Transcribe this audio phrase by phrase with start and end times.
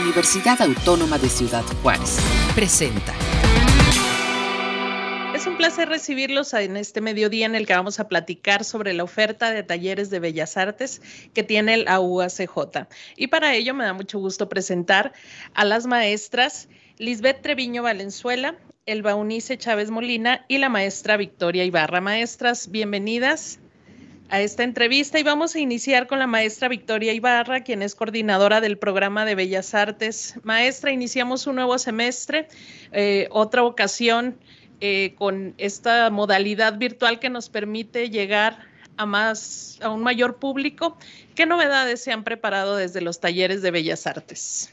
[0.00, 2.18] Universidad Autónoma de Ciudad Juárez.
[2.54, 3.14] Presenta.
[5.34, 9.04] Es un placer recibirlos en este mediodía en el que vamos a platicar sobre la
[9.04, 11.00] oferta de talleres de bellas artes
[11.32, 12.86] que tiene la UACJ.
[13.16, 15.12] Y para ello me da mucho gusto presentar
[15.54, 16.68] a las maestras
[16.98, 18.54] Lisbeth Treviño Valenzuela,
[18.84, 22.00] Elba Unice Chávez Molina y la maestra Victoria Ibarra.
[22.00, 23.60] Maestras, bienvenidas
[24.28, 28.60] a esta entrevista y vamos a iniciar con la maestra Victoria Ibarra, quien es coordinadora
[28.60, 30.34] del programa de Bellas Artes.
[30.42, 32.48] Maestra, iniciamos un nuevo semestre,
[32.92, 34.36] eh, otra ocasión
[34.80, 38.58] eh, con esta modalidad virtual que nos permite llegar
[38.96, 40.98] a más, a un mayor público.
[41.34, 44.72] ¿Qué novedades se han preparado desde los talleres de Bellas Artes?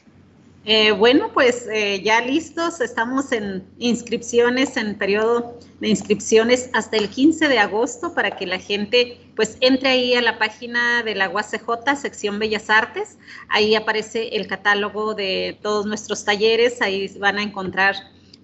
[0.66, 1.66] Eh, bueno, pues
[2.02, 8.34] ya listos, estamos en inscripciones, en periodo de inscripciones hasta el 15 de agosto para
[8.34, 13.18] que la gente pues entre ahí a la página de la UACJ, sección Bellas Artes,
[13.48, 17.96] ahí aparece el catálogo de todos nuestros talleres, ahí van a encontrar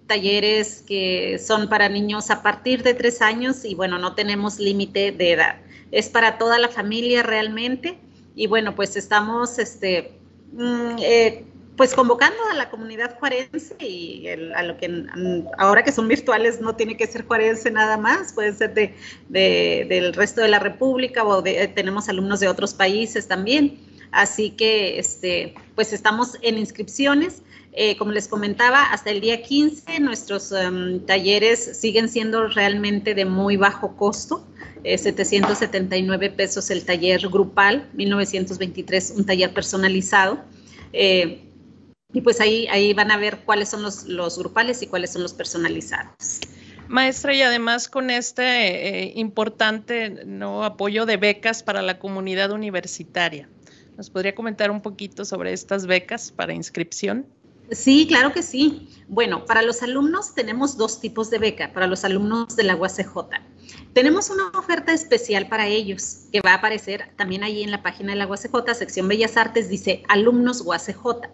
[0.06, 5.12] talleres que son para niños a partir de tres años y bueno, no tenemos límite
[5.12, 5.60] de edad,
[5.92, 7.98] es para toda la familia realmente.
[8.34, 10.12] Y bueno, pues estamos este...
[10.52, 11.44] Mm, eh,
[11.80, 15.06] pues convocando a la comunidad juarense y a lo que
[15.56, 20.12] ahora que son virtuales no tiene que ser juarense nada más, puede ser de, del
[20.12, 23.80] resto de la República o tenemos alumnos de otros países también.
[24.12, 27.40] Así que, este, pues estamos en inscripciones.
[27.72, 33.24] Eh, como les comentaba, hasta el día 15 nuestros em, talleres siguen siendo realmente de
[33.24, 34.46] muy bajo costo.
[34.84, 40.40] 779 eh, pesos el taller grupal, 1923 un taller personalizado.
[40.92, 41.46] Eh,
[42.12, 45.22] y pues ahí, ahí van a ver cuáles son los, los grupales y cuáles son
[45.22, 46.40] los personalizados.
[46.88, 48.42] Maestra, y además con este
[49.04, 50.64] eh, importante ¿no?
[50.64, 53.48] apoyo de becas para la comunidad universitaria,
[53.96, 57.26] ¿nos podría comentar un poquito sobre estas becas para inscripción?
[57.70, 58.88] Sí, claro que sí.
[59.06, 63.28] Bueno, para los alumnos tenemos dos tipos de beca, para los alumnos de la UACJ.
[63.92, 68.12] Tenemos una oferta especial para ellos que va a aparecer también ahí en la página
[68.12, 71.28] de la UACJ, sección Bellas Artes, dice alumnos UACJ.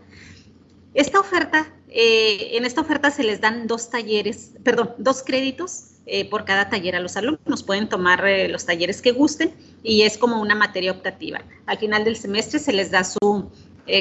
[0.97, 6.25] Esta oferta, eh, en esta oferta se les dan dos talleres, perdón, dos créditos eh,
[6.31, 7.63] por cada taller a los alumnos.
[7.63, 9.53] Pueden tomar eh, los talleres que gusten
[9.83, 11.43] y es como una materia optativa.
[11.67, 13.51] Al final del semestre se les da su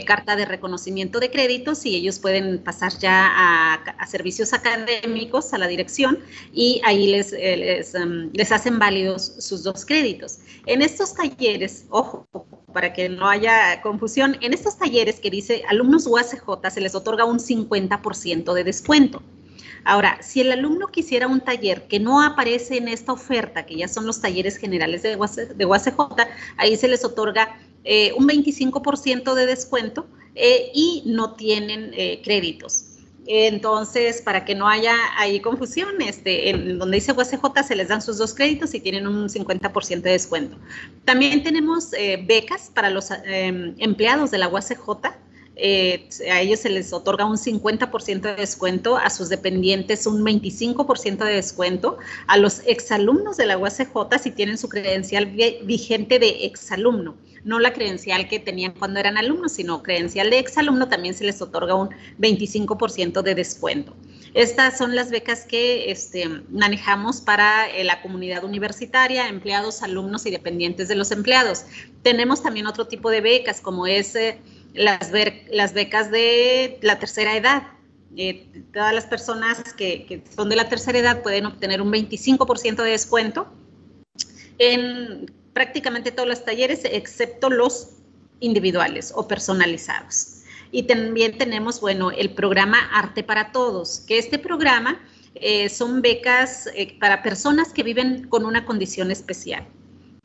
[0.05, 5.67] carta de reconocimiento de créditos y ellos pueden pasar ya a, servicios académicos, a la
[5.67, 6.19] dirección
[6.53, 10.39] y ahí les, em, les hacen válidos sus dos créditos.
[10.65, 12.27] En estos talleres, ojo,
[12.73, 17.23] para que no haya confusión, en estos talleres que dice alumnos UACJ se les otorga
[17.23, 19.23] un 50% de descuento.
[19.85, 23.87] Ahora, si el alumno quisiera un taller que no aparece en esta oferta, que ya
[23.87, 25.99] son los talleres generales de, UACJ,
[26.57, 32.85] ahí se les otorga eh, un 25% de descuento eh, y no tienen eh, créditos.
[33.27, 38.01] Entonces, para que no haya ahí confusión, este, en donde dice UACJ se les dan
[38.01, 40.57] sus dos créditos y tienen un 50% de descuento.
[41.05, 41.89] También tenemos
[42.27, 45.15] becas para los em, empleados de la UACJ.
[45.55, 51.23] Eh, a ellos se les otorga un 50% de descuento, a sus dependientes un 25%
[51.23, 57.15] de descuento, a los exalumnos de la UACJ si tienen su credencial vigente de exalumno
[57.45, 61.41] no la credencial que tenían cuando eran alumnos, sino credencial de exalumno, también se les
[61.41, 61.89] otorga un
[62.19, 63.95] 25% de descuento.
[64.33, 70.31] Estas son las becas que este, manejamos para eh, la comunidad universitaria, empleados, alumnos y
[70.31, 71.65] dependientes de los empleados.
[72.01, 74.39] Tenemos también otro tipo de becas, como es eh,
[74.75, 75.11] las,
[75.73, 77.63] becas de la tercera edad.
[78.17, 82.83] Eh, todas las personas que, que, son de la tercera edad pueden obtener un 25%
[82.83, 83.47] de descuento
[84.57, 87.89] en prácticamente todos los talleres, excepto los
[88.39, 90.41] individuales o personalizados.
[90.71, 94.99] Y también tenemos, bueno, el programa Arte para Todos, que este programa
[95.35, 99.65] eh, son becas eh, para personas que viven con una condición especial.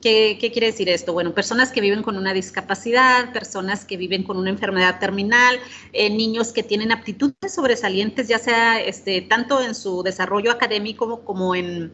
[0.00, 1.12] ¿Qué, quiere decir esto?
[1.12, 5.58] Bueno, personas que viven con una discapacidad, personas que viven con una enfermedad terminal,
[5.92, 11.54] eh, niños que tienen aptitudes sobresalientes, ya sea este, tanto en su desarrollo académico como
[11.54, 11.92] en,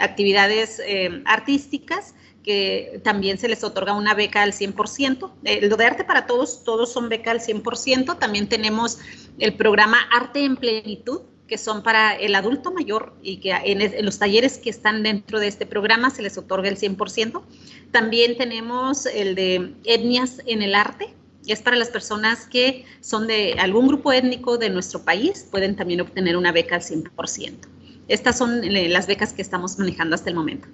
[0.00, 0.80] actividades
[1.24, 5.32] artísticas que también se les otorga una beca al 100%.
[5.44, 8.18] Eh, lo de Arte para Todos, todos son beca al 100%.
[8.18, 8.98] También tenemos
[9.38, 14.18] el programa Arte en Plenitud, que son para el adulto mayor y que en, los
[14.18, 17.42] talleres que están dentro de este programa se les otorga el 100%.
[17.90, 21.14] También tenemos el de etnias en el arte,
[21.46, 26.00] es para las personas que son de algún grupo étnico de nuestro país, pueden también
[26.00, 27.52] obtener una beca al 100%.
[28.08, 30.68] Estas son eh, las becas que estamos manejando hasta el momento.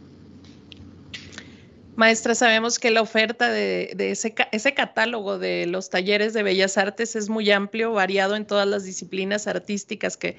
[1.96, 7.16] Maestra, sabemos que la oferta de, ese, ese, catálogo de los talleres de bellas artes
[7.16, 10.36] es muy amplio, variado en todas las disciplinas artísticas que,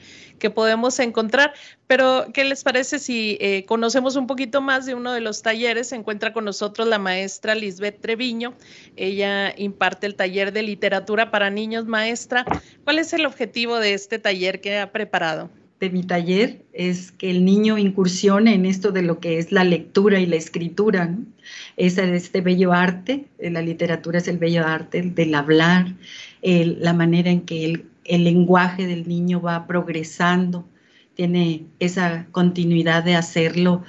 [0.56, 1.53] podemos encontrar,
[1.88, 5.89] pero ¿qué les parece si eh, conocemos un poquito más de uno de los talleres?
[5.89, 8.53] Se encuentra con nosotros la maestra Lisbeth Treviño,
[8.95, 11.86] ella imparte el taller de literatura para niños.
[11.86, 12.45] Maestra,
[12.83, 15.50] ¿cuál es el objetivo de este taller que ha preparado?
[15.81, 19.63] De mi taller es que el niño incursione en esto de lo que es la
[19.63, 21.07] lectura y la escritura.
[21.07, 21.25] ¿no?
[21.75, 25.95] Es este bello arte, la literatura es el bello arte del hablar,
[26.43, 30.65] la manera en que el, el lenguaje del niño va progresando,
[31.15, 33.83] tiene esa continuidad de hacerlo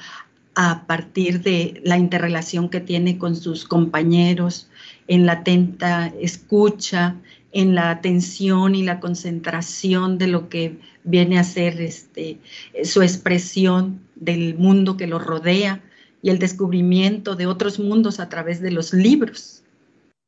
[0.54, 4.70] a partir de la interrelación que tiene con sus compañeros,
[5.08, 7.16] en la atenta escucha,
[7.52, 12.38] en la atención y la concentración de lo que viene a ser este,
[12.84, 15.82] su expresión del mundo que lo rodea
[16.22, 19.62] y el descubrimiento de otros mundos a través de los libros.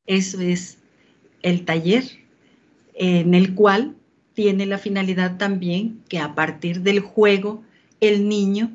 [0.05, 0.77] Eso es
[1.41, 2.03] el taller
[2.93, 3.95] en el cual
[4.33, 7.63] tiene la finalidad también que a partir del juego
[8.01, 8.71] el niño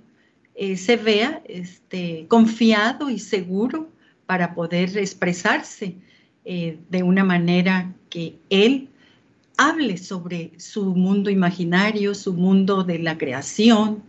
[0.54, 3.88] eh, se vea este, confiado y seguro
[4.26, 5.96] para poder expresarse
[6.44, 8.88] eh, de una manera que él
[9.56, 14.02] hable sobre su mundo imaginario, su mundo de la creación,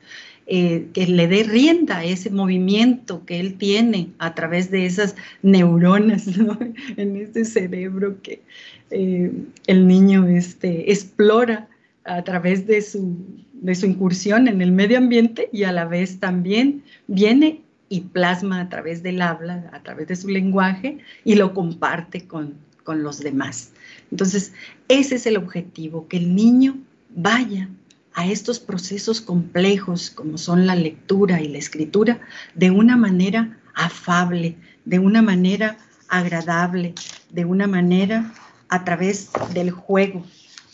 [0.47, 5.15] eh, que le dé rienda a ese movimiento que él tiene a través de esas
[5.43, 6.27] neuronas
[6.97, 8.41] en este cerebro que
[8.89, 9.31] eh,
[9.67, 11.69] el niño este, explora
[12.03, 13.15] a través de su,
[13.53, 17.61] de su incursión en el medio ambiente y a la vez también viene
[17.91, 22.53] y plasma a través del habla, a través de su lenguaje y lo comparte con,
[22.85, 23.71] con los demás.
[24.11, 24.53] Entonces,
[24.87, 26.77] ese es el objetivo, que el niño
[27.09, 27.67] vaya
[28.13, 32.21] a estos procesos complejos como son la lectura y la escritura
[32.55, 34.55] de una manera afable,
[34.85, 35.77] de una manera
[36.07, 36.93] agradable,
[37.29, 38.31] de una manera
[38.69, 40.25] a través del juego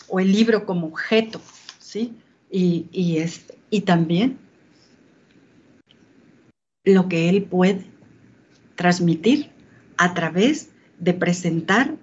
[0.07, 1.41] o el libro como objeto,
[1.79, 2.13] ¿sí?
[2.51, 4.37] Y, y, este, y también
[6.87, 7.85] lo que él puede
[8.75, 9.51] transmitir
[9.97, 10.69] a través
[10.99, 11.95] de presentar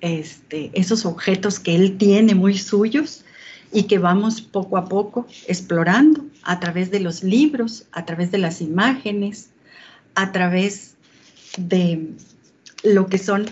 [0.00, 3.24] este, esos objetos que él tiene muy suyos
[3.72, 8.38] y que vamos poco a poco explorando a través de los libros, a través de
[8.38, 9.50] las imágenes,
[10.14, 10.96] a través
[11.56, 12.10] de
[12.82, 13.46] lo que son,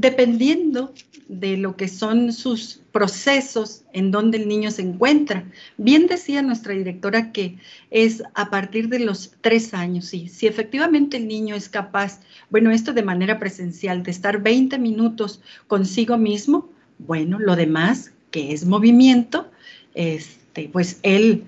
[0.00, 0.92] dependiendo
[1.28, 5.44] de lo que son sus procesos en donde el niño se encuentra.
[5.78, 7.56] Bien decía nuestra directora que
[7.90, 10.28] es a partir de los tres años, sí.
[10.28, 12.20] Si efectivamente el niño es capaz,
[12.50, 16.68] bueno, esto de manera presencial, de estar 20 minutos consigo mismo,
[16.98, 19.50] bueno, lo demás, que es movimiento,
[19.94, 21.44] este, pues él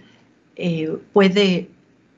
[0.57, 1.69] eh, puede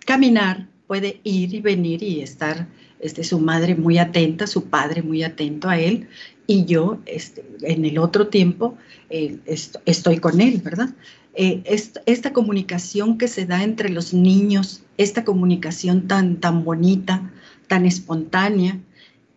[0.06, 2.68] caminar, puede ir y venir y estar
[3.00, 6.08] este, su madre muy atenta, su padre muy atento a él,
[6.46, 8.76] y yo este, en el otro tiempo
[9.08, 9.38] eh,
[9.86, 10.90] estoy con él, ¿verdad?
[11.34, 11.62] Eh,
[12.06, 17.30] esta, comunicación que se da entre los niños, esta comunicación tan, tan bonita,
[17.68, 18.80] tan espontánea,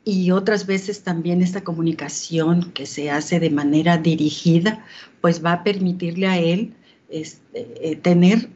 [0.04, 4.83] y otras veces también esta comunicación que se hace de manera dirigida,
[5.21, 6.74] pues va a permitirle a él
[7.10, 8.50] este, eh, tener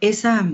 [0.00, 0.50] esa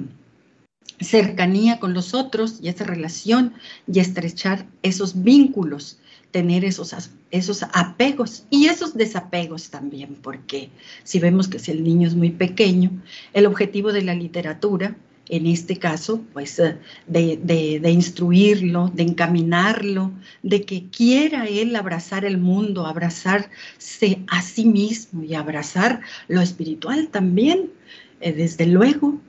[1.01, 3.55] cercanía con los otros y esa relación
[3.87, 5.99] y estrechar esos vínculos
[6.35, 6.93] tener esos,
[7.31, 10.69] esos apegos y esos desapegos también, porque
[11.05, 12.91] si vemos que si el niño es muy pequeño,
[13.35, 14.97] el objetivo de la literatura,
[15.29, 17.37] en este caso, pues eh, de,
[17.81, 20.11] de, instruirlo, de encaminarlo,
[20.43, 27.11] de que quiera él abrazar el mundo, abrazarse a sí mismo y abrazar lo espiritual
[27.13, 27.70] también,
[28.20, 29.20] eh, desde luego.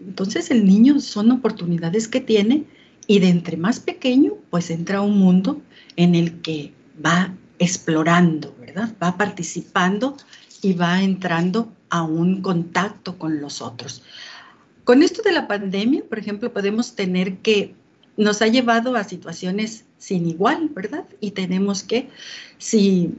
[0.00, 2.64] Entonces el niño son oportunidades que tiene
[3.06, 5.60] y de entre más pequeño, pues entra a un mundo
[5.96, 6.72] en el que
[7.04, 8.94] va explorando, ¿verdad?
[9.02, 10.16] Va participando
[10.62, 14.02] y va entrando a un contacto con los otros.
[14.84, 17.74] Con esto de la pandemia, por ejemplo, podemos tener que
[18.16, 21.04] nos ha llevado a situaciones sin igual, ¿verdad?
[21.20, 22.08] Y tenemos que,
[22.58, 23.12] si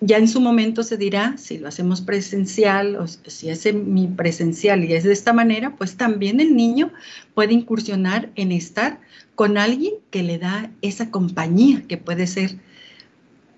[0.00, 4.84] ya en su momento se dirá, si lo hacemos presencial o si es mi presencial
[4.84, 6.90] y es de esta manera, pues también el niño
[7.34, 9.00] puede incursionar en estar
[9.34, 12.56] con alguien que le da esa compañía que puede ser,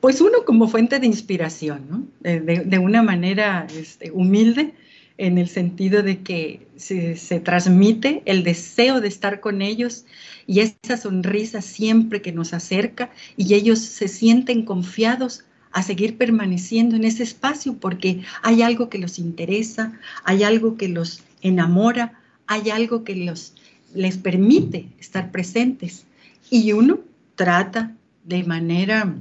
[0.00, 2.06] pues uno como fuente de inspiración, ¿no?
[2.20, 4.74] de, una manera este, humilde
[5.18, 10.06] en el sentido de que se, transmite el deseo de estar con ellos
[10.48, 16.96] y esa sonrisa siempre que nos acerca y ellos se sienten confiados a seguir permaneciendo
[16.96, 22.70] en ese espacio porque hay algo que los interesa, hay algo que los enamora, hay
[22.70, 23.54] algo que los
[23.94, 26.04] les permite estar presentes.
[26.50, 27.00] Y uno,
[27.34, 29.14] trata de manera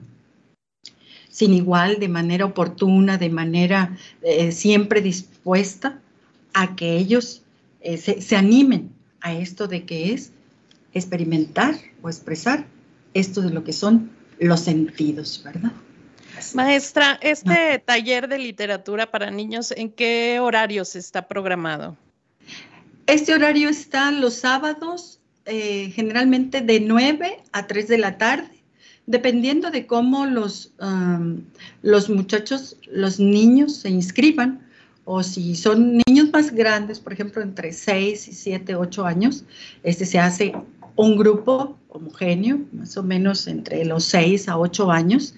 [1.30, 6.00] sin igual, de manera oportuna, de manera eh, siempre dispuesta
[6.54, 7.42] a que ellos
[7.80, 8.92] eh, se, animen
[9.22, 10.32] a esto de que es
[10.94, 12.66] experimentar o expresar
[13.14, 15.72] esto de lo que son los sentidos, ¿verdad?
[16.54, 21.98] Maestra, este taller de literatura para niños, ¿en qué horarios está programado?
[23.08, 28.64] Este horario está los sábados, eh, generalmente de 9 a 3 de la tarde,
[29.06, 30.74] dependiendo de cómo los,
[31.82, 34.66] los muchachos, los niños se inscriban,
[35.06, 39.44] o si son niños más grandes, por ejemplo, entre 6 y 7, 8 años,
[39.84, 40.54] este se hace
[40.96, 45.34] un grupo homogéneo, más o menos entre los 6 a 8 años,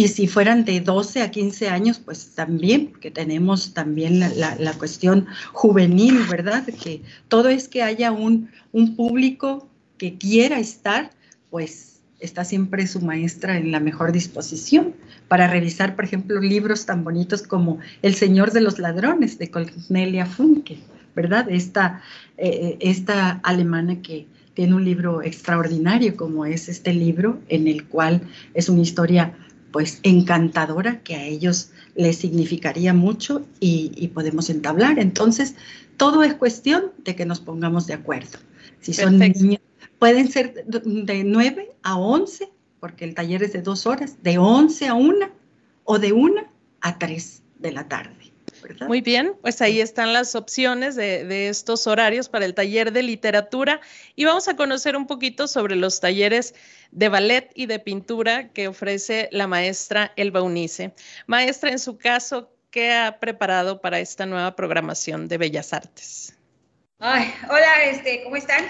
[0.00, 5.26] y si fueran de 12 a 15 años, pues también, porque tenemos también la, cuestión
[5.52, 6.64] juvenil, ¿verdad?
[6.64, 11.10] Que todo es que haya un, un público que quiera estar,
[11.50, 14.94] pues está siempre su maestra en la mejor disposición
[15.28, 20.24] para revisar, por ejemplo, libros tan bonitos como El Señor de los Ladrones de Cornelia
[20.24, 20.78] Funke,
[21.14, 21.46] ¿verdad?
[21.50, 22.00] Esta,
[22.38, 28.22] eh, esta alemana que tiene un libro extraordinario como es este libro, en el cual
[28.54, 29.34] es una historia
[29.72, 34.98] pues encantadora que a ellos les significaría mucho y, podemos entablar.
[34.98, 35.54] Entonces,
[35.96, 38.38] todo es cuestión de que nos pongamos de acuerdo.
[38.80, 39.60] Si son niños,
[39.98, 42.50] pueden ser de 9 a 11,
[42.80, 45.28] porque el taller es de dos horas, de 11 a 1
[45.84, 46.42] o de 1
[46.80, 48.19] a 3 de la tarde.
[48.86, 53.02] Muy bien, pues ahí están las opciones de, de, estos horarios para el taller de
[53.02, 53.80] literatura
[54.16, 56.54] y vamos a conocer un poquito sobre los talleres
[56.90, 60.92] de ballet y de pintura que ofrece la maestra Elba Unice.
[61.26, 66.36] Maestra, en su caso, ¿qué ha preparado para esta nueva programación de Bellas Artes?
[67.02, 68.62] Ay, hola, este, ¿cómo están?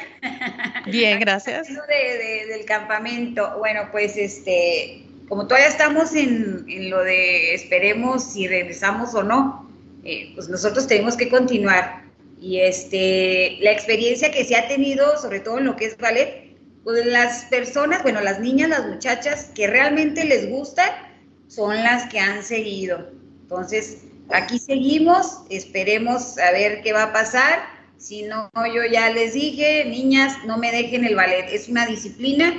[0.87, 1.69] Bien, gracias.
[1.69, 9.15] del campamento, bueno, pues este, como todavía estamos en, en, lo de esperemos si regresamos
[9.15, 9.70] o no,
[10.05, 12.05] eh, pues nosotros tenemos que continuar.
[12.41, 16.57] Y este, la experiencia que se ha tenido, sobre todo en lo que es ballet,
[16.85, 21.07] pues las personas, bueno, las niñas, las muchachas que realmente les gusta,
[21.49, 23.11] son las que han seguido.
[23.43, 27.59] Entonces, aquí seguimos, esperemos a ver qué va a pasar.
[27.99, 31.47] Si no, yo ya les dije, niñas, no me dejen el ballet.
[31.51, 32.55] Es una disciplina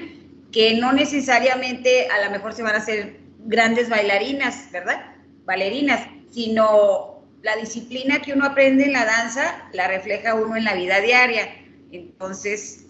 [0.52, 5.16] que no necesariamente a lo mejor se van a hacer grandes bailarinas, ¿verdad?
[5.46, 7.11] Bailarinas, sino
[7.42, 11.50] la disciplina que uno aprende en la danza la refleja uno en la vida diaria.
[11.92, 12.86] Entonces,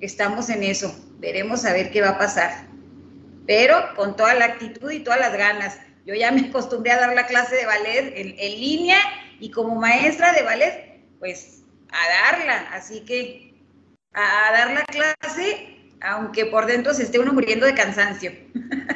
[0.00, 0.94] estamos en eso.
[1.18, 2.66] Veremos a ver qué va a pasar.
[3.46, 5.78] Pero con toda la actitud y todas las ganas.
[6.06, 8.98] Yo ya me acostumbré a dar la clase de ballet en, línea
[9.40, 12.68] y como maestra de ballet, pues a darla.
[12.72, 13.54] Así que
[14.12, 18.32] a dar la clase, aunque por dentro se esté uno muriendo de cansancio.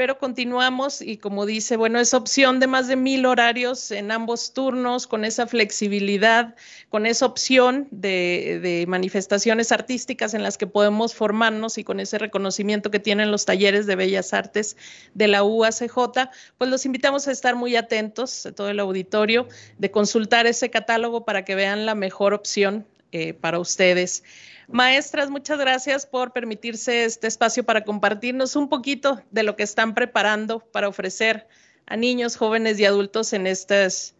[0.00, 4.54] pero continuamos y como dice, bueno, esa opción de más de mil horarios en ambos
[4.54, 6.54] turnos, con esa flexibilidad,
[6.88, 12.90] con esa opción de, manifestaciones artísticas en las que podemos formarnos y con ese reconocimiento
[12.90, 14.78] que tienen los talleres de bellas artes
[15.12, 20.46] de la UACJ, pues los invitamos a estar muy atentos, todo el auditorio, de consultar
[20.46, 24.22] ese catálogo para que vean la mejor opción eh, para ustedes.
[24.68, 29.94] Maestras, muchas gracias por permitirse este espacio para compartirnos un poquito de lo que están
[29.94, 31.48] preparando para ofrecer
[31.86, 34.14] a niños, jóvenes y adultos en estos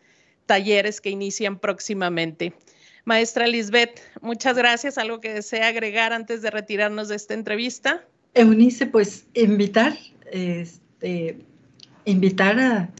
[0.47, 2.53] talleres que inician próximamente.
[3.05, 4.99] Maestra Lisbeth, muchas gracias.
[4.99, 8.05] ¿Algo que desea agregar antes de retirarnos de esta entrevista?
[8.35, 9.97] Eunice, pues invitar,
[10.31, 11.39] este,
[12.05, 12.91] invitar a,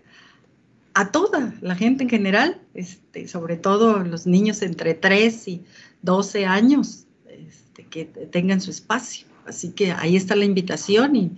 [0.95, 5.63] a toda la gente en general, este, sobre todo los niños entre 3 y
[6.03, 9.27] 12 años, este, que tengan su espacio.
[9.47, 11.33] Así que ahí está la invitación y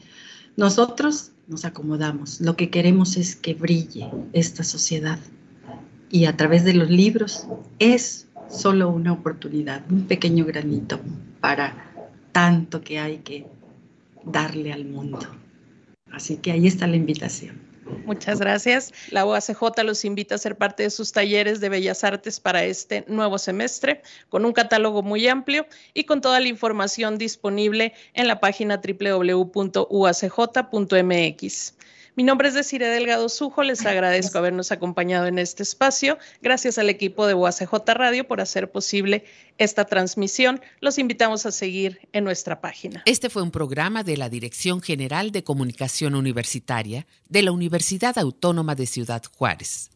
[0.56, 2.40] nosotros nos acomodamos.
[2.40, 5.18] Lo que queremos es que brille esta sociedad
[6.10, 7.46] y a través de los libros
[7.78, 11.00] es solo una oportunidad, un pequeño granito
[11.40, 11.90] para
[12.32, 13.46] tanto que hay que
[14.24, 15.18] darle al mundo.
[16.10, 17.71] Así que ahí está la invitación.
[17.84, 18.92] Muchas gracias.
[19.10, 23.04] La OACJ los invita a ser parte de sus talleres de Bellas Artes para este
[23.08, 28.40] nuevo semestre, con un catálogo muy amplio y con toda la información disponible en la
[28.40, 29.84] página www.uacj.mx.
[32.14, 36.18] Mi nombre es Desiree Delgado Sujo, les agradezco habernos acompañado en este espacio.
[36.42, 39.24] Gracias al equipo de UACJ Radio por hacer posible
[39.56, 40.60] esta transmisión.
[40.80, 43.02] Los invitamos a seguir en nuestra página.
[43.06, 48.74] Este fue un programa de la Dirección General de Comunicación Universitaria de la Universidad Autónoma
[48.74, 49.91] de Ciudad Juárez.